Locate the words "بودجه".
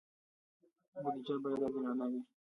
1.03-1.35